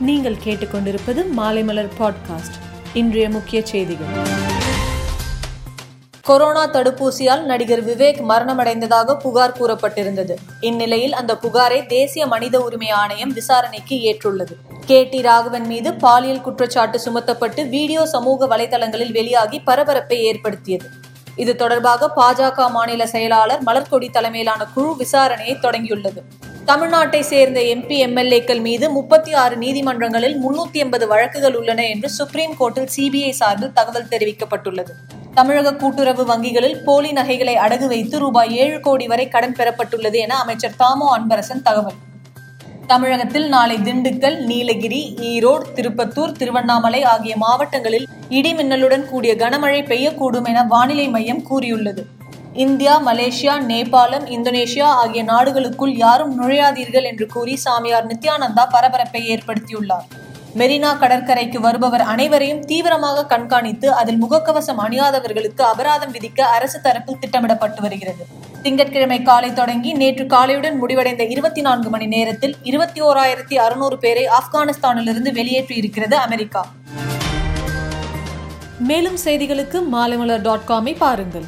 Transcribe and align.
நீங்கள் 0.00 0.36
கேட்டுக்கொண்டிருப்பது 0.44 1.24
மாலைமலர் 1.36 1.88
பாட்காஸ்ட் 1.98 2.58
இன்றைய 2.92 3.30
முக்கிய 3.30 3.66
செய்திகள். 3.66 4.06
கொரோனா 6.22 6.68
தடுப்பூசியால் 6.68 7.42
நடிகர் 7.42 7.86
விவேக் 7.86 8.20
மரணமடைந்ததாக 8.28 9.14
புகார் 9.14 9.56
கூறப்பட்டிருந்தது. 9.60 10.34
இந்நிலையில் 10.60 11.12
அந்த 11.12 11.34
புகாரை 11.34 11.86
தேசிய 11.86 12.26
மனித 12.26 12.60
உரிமை 12.60 12.90
ஆணையம் 12.90 13.32
விசாரணைக்கு 13.32 13.96
ஏற்றுள்ளது. 13.96 14.52
கே. 14.86 15.04
டி. 15.04 15.22
ராகவன் 15.22 15.66
மீது 15.66 15.94
பாலியல் 15.94 16.40
குற்றச்சாட்டு 16.40 17.00
சுமத்தப்பட்டு 17.00 17.68
வீடியோ 17.68 18.06
சமூக 18.06 18.46
வலைதளங்களில் 18.46 19.12
வெளியாகி 19.12 19.60
பரபரப்பை 19.60 20.22
ஏற்படுத்தியது. 20.22 20.90
இது 21.36 21.56
தொடர்பாக 21.56 22.10
பாஜக 22.16 22.70
மாநில 22.70 23.06
செயலாளர் 23.06 23.62
மலர்கொடி 23.62 24.10
தலைமையிலான 24.10 24.64
குழு 24.64 24.96
விசாரணையை 24.98 25.56
தொடங்கியுள்ளது. 25.62 26.22
தமிழ்நாட்டை 26.68 27.20
சேர்ந்த 27.20 27.60
எம்பி 27.72 27.96
எம்எல்ஏக்கள் 28.04 28.60
மீது 28.60 28.86
முப்பத்தி 28.90 29.32
ஆறு 29.42 29.56
நீதிமன்றங்களில் 29.56 30.34
முன்னூத்தி 30.44 30.78
எண்பது 30.84 31.06
வழக்குகள் 31.10 31.56
உள்ளன 31.58 31.84
என்று 31.86 32.08
சுப்ரீம் 32.16 32.54
கோர்ட்டில் 32.60 32.88
சிபிஐ 32.94 33.30
சார்பில் 33.40 33.72
தகவல் 33.72 34.08
தெரிவிக்கப்பட்டுள்ளது. 34.12 34.92
தமிழக 35.34 35.74
கூட்டுறவு 35.74 36.24
வங்கிகளில் 36.24 36.82
போலி 36.84 37.12
நகைகளை 37.12 37.54
அடகு 37.56 37.86
வைத்து 37.86 38.18
ரூபாய் 38.18 38.56
ஏழு 38.56 38.80
கோடி 38.80 39.06
வரை 39.06 39.28
கடன் 39.28 39.56
பெறப்பட்டுள்ளது 39.58 40.18
என 40.24 40.34
அமைச்சர் 40.36 40.76
தாமோ 40.76 41.08
அன்பரசன் 41.18 41.62
தகவல். 41.62 42.00
தமிழகத்தில் 42.86 43.48
நாளை 43.48 43.76
திண்டுக்கல் 43.76 44.38
நீலகிரி 44.50 45.00
ஈரோடு 45.30 45.72
திருப்பத்தூர் 45.78 46.36
திருவண்ணாமலை 46.40 47.02
ஆகிய 47.14 47.36
மாவட்டங்களில் 47.36 48.08
இடி 48.28 48.54
மின்னலுடன் 48.54 49.08
கூடிய 49.12 49.34
கனமழை 49.44 49.80
பெய்யக்கூடும் 49.92 50.48
என 50.52 50.66
வானிலை 50.74 51.08
மையம் 51.08 51.42
கூறியுள்ளது. 51.42 52.04
இந்தியா 52.64 52.92
மலேசியா 53.06 53.54
நேபாளம் 53.70 54.26
இந்தோனேஷியா 54.34 54.86
ஆகிய 55.00 55.22
நாடுகளுக்குள் 55.30 55.92
யாரும் 56.02 56.30
நுழையாதீர்கள் 56.38 57.08
என்று 57.10 57.26
கூறி 57.34 57.54
சாமியார் 57.64 58.06
நித்யானந்தா 58.10 58.64
பரபரப்பை 58.74 59.20
ஏற்படுத்தியுள்ளார். 59.32 60.06
மெரினா 60.60 60.90
கடற்கரைக்கு 61.02 61.58
வருபவர் 61.66 62.04
அனைவரையும் 62.12 62.62
தீவிரமாக 62.64 63.24
கண்காணித்து 63.32 63.88
அதில் 64.00 64.20
முகக்கவசம் 64.22 64.80
அணியாதவர்களுக்கு 64.84 65.62
அபராதம் 65.72 66.14
விதிக்க 66.16 66.40
அரசு 66.56 66.80
தரப்பில் 66.80 67.20
திட்டமிடப்பட்டு 67.20 67.82
வருகிறது. 67.82 68.24
திங்கட்கிழமை 68.62 69.22
காலை 69.22 69.52
தொடங்கி 69.52 69.92
நேற்று 69.92 70.26
காலையுடன் 70.26 70.78
முடிவடைந்த 70.78 71.24
இருபத்தி 71.24 71.60
நான்கு 71.60 71.90
மணி 71.90 72.06
நேரத்தில் 72.06 72.56
இருபத்தி 72.62 73.02
ஓராயிரத்தி 73.02 73.58
அறுநூறு 73.66 73.98
பேரை 73.98 74.26
ஆப்கானிஸ்தானிலிருந்து 74.38 75.32
வெளியேற்றி 75.32 75.76
இருக்கிறது 75.76 76.16
அமெரிக்கா. 76.16 76.64
மேலும் 78.78 79.18
செய்திகளுக்கு 79.24 79.78
மாலைமலர் 79.92 80.42
டாட் 80.42 80.66
காமை 80.68 80.96
பாருங்கள். 80.98 81.46